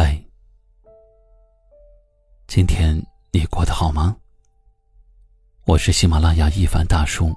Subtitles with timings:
[0.00, 0.16] 嗨，
[2.46, 2.96] 今天
[3.32, 4.16] 你过得好吗？
[5.64, 7.34] 我是喜马拉雅一凡大叔，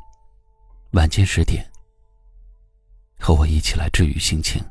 [0.92, 1.68] 晚间十点，
[3.20, 4.64] 和我一起来治愈心情。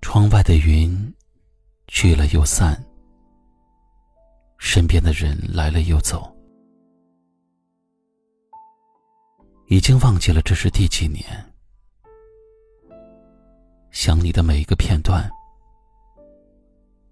[0.00, 1.12] 窗外的云
[1.88, 2.80] 去了又散，
[4.60, 6.37] 身边的人来了又走。
[9.70, 11.24] 已经忘记了这是第几年，
[13.90, 15.30] 想你的每一个片段，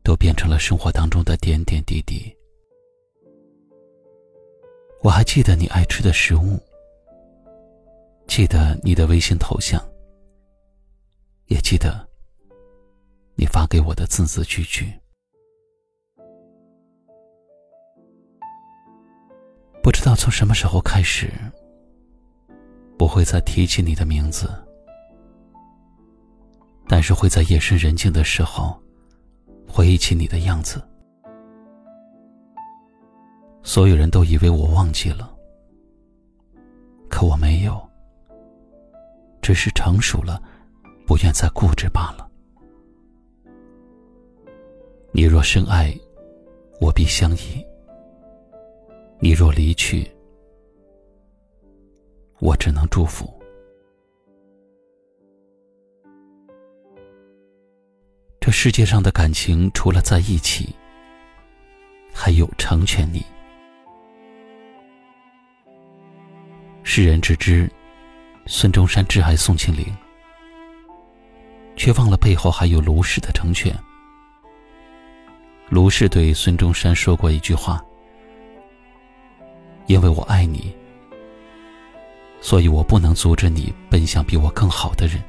[0.03, 2.35] 都变成了生活当中的点点滴滴。
[5.03, 6.59] 我还记得你爱吃的食物，
[8.27, 9.79] 记得你的微信头像，
[11.49, 12.09] 也记得
[13.35, 14.91] 你发给我的字字句句。
[19.83, 21.31] 不知道从什么时候开始。
[22.99, 24.51] 不会再提起你的名字，
[26.89, 28.81] 但是会在夜深人静的时候，
[29.69, 30.83] 回忆起你的样子。
[33.63, 35.31] 所有人都以为我忘记了，
[37.09, 37.79] 可我没有，
[39.43, 40.41] 只是成熟了，
[41.07, 42.31] 不愿再固执罢了。
[45.13, 45.95] 你若深爱，
[46.81, 47.63] 我必相依；
[49.19, 50.11] 你若离去，
[52.39, 53.33] 我只能祝福。
[58.39, 60.75] 这世界上的感情，除了在一起，
[62.13, 63.25] 还有成全你。
[66.85, 67.69] 世人只知
[68.47, 69.85] 孙中山挚爱宋庆龄，
[71.75, 73.75] 却忘了背后还有卢氏的成全。
[75.69, 77.85] 卢氏对孙中山说过一句话
[79.87, 80.73] ：“因为我爱你。”
[82.47, 85.21] 所以我不能阻止你奔向比我更好的人。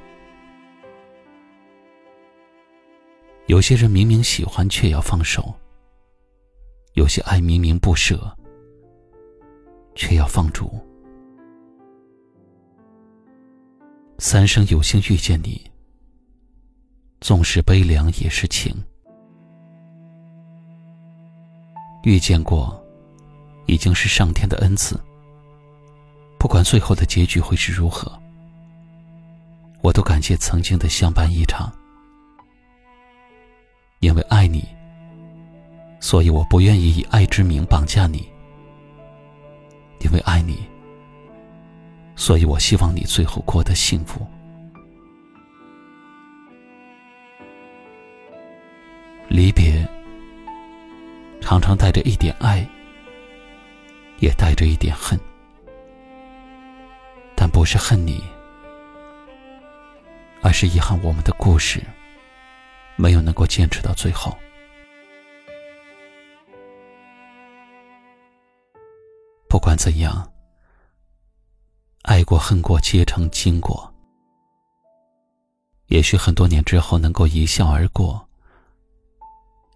[3.47, 5.51] 有些人明明喜欢却要放手，
[6.93, 8.31] 有些爱明明不舍
[9.95, 10.71] 却要放逐。
[14.19, 15.59] 三生有幸遇见你，
[17.19, 18.71] 纵使悲凉也是情。
[22.03, 22.79] 遇见过，
[23.65, 24.95] 已经是上天的恩赐。
[26.39, 28.11] 不管最后的结局会是如何，
[29.81, 31.71] 我都感谢曾经的相伴一场。
[33.99, 34.63] 因为爱你，
[35.99, 38.19] 所以我不愿意以爱之名绑架你；
[39.99, 40.59] 因为爱你，
[42.15, 44.25] 所以我希望你最后过得幸福。
[49.27, 49.85] 离别，
[51.41, 52.65] 常常带着一点爱，
[54.19, 55.19] 也带着一点恨。
[57.57, 58.23] 不是恨你，
[60.43, 61.83] 而是遗憾我们的故事
[62.95, 64.37] 没有能够坚持到最后。
[69.49, 70.31] 不管怎样，
[72.03, 73.91] 爱过恨过皆成经过。
[75.87, 78.29] 也许很多年之后能够一笑而过，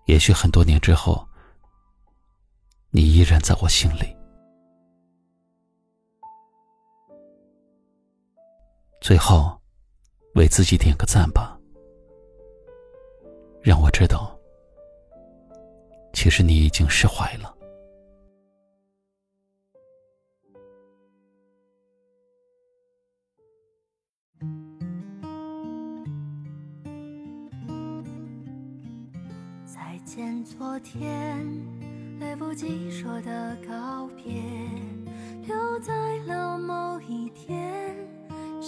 [0.06, 1.28] 也许很多年之后，
[2.92, 4.21] 你依然在我心里。
[9.02, 9.60] 最后，
[10.36, 11.60] 为自己点个赞吧，
[13.60, 14.40] 让我知道，
[16.14, 17.58] 其实你已经释怀了。
[29.66, 31.44] 再见，昨天，
[32.20, 34.32] 来不及说的告别，
[35.48, 35.92] 留在
[36.28, 38.11] 了某一天。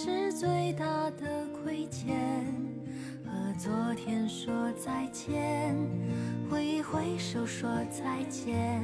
[0.04, 2.14] 是最大的亏欠，
[3.24, 5.74] 和昨天说再见，
[6.50, 8.82] 挥一挥手说再见。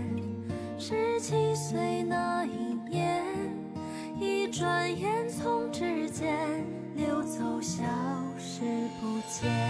[0.78, 3.22] 十七岁那一年，
[4.19, 6.64] 一转眼从指尖
[6.96, 7.82] 溜走，消
[8.38, 8.62] 失
[8.99, 9.69] 不见。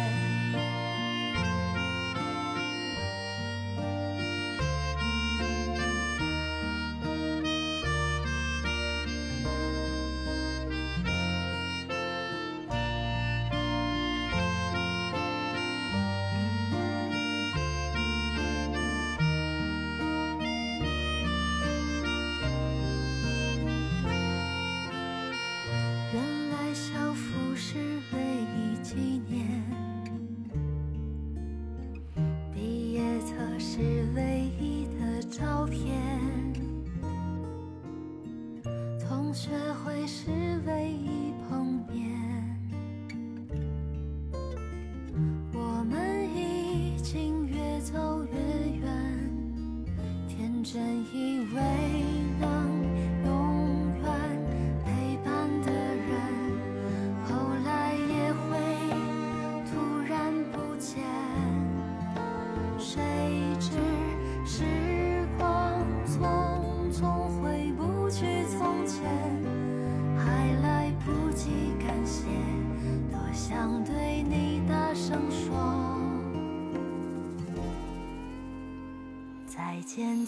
[50.72, 51.29] 身影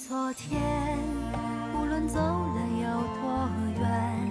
[0.08, 0.60] 昨天
[1.74, 2.88] 无论走了有
[3.20, 3.48] 多
[3.80, 4.30] 远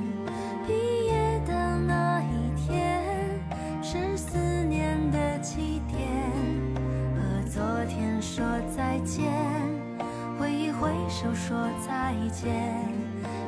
[0.68, 3.39] 毕业的那一天
[3.81, 6.09] 是思念的起点
[7.15, 8.12] 和昨天。
[8.21, 8.45] 说
[8.75, 9.25] 再见
[10.39, 12.88] 挥一挥手说再见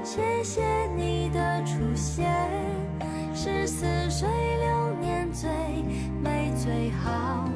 [0.04, 0.62] 谢谢
[0.96, 2.28] 你的出现
[3.36, 4.28] 是似水
[4.58, 5.50] 流年最
[6.22, 7.48] 美最好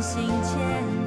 [0.00, 0.97] 心牵